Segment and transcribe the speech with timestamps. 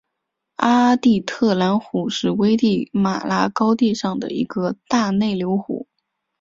[0.55, 5.87] 阿蒂特兰湖是危地马拉高地上的一个大内流湖。